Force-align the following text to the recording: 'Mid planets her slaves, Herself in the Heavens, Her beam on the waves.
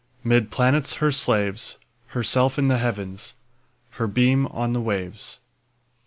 'Mid 0.23 0.49
planets 0.49 0.95
her 0.95 1.11
slaves, 1.11 1.77
Herself 2.07 2.57
in 2.57 2.69
the 2.69 2.79
Heavens, 2.79 3.35
Her 3.91 4.07
beam 4.07 4.47
on 4.47 4.73
the 4.73 4.81
waves. 4.81 5.37